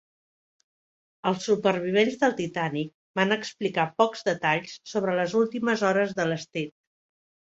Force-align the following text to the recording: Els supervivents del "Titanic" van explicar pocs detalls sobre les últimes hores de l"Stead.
Els 1.31 1.43
supervivents 1.49 2.15
del 2.23 2.31
"Titanic" 2.39 2.89
van 3.21 3.35
explicar 3.35 3.85
pocs 4.03 4.25
detalls 4.29 4.73
sobre 4.93 5.15
les 5.19 5.35
últimes 5.43 5.83
hores 5.91 6.17
de 6.21 6.25
l"Stead. 6.27 6.73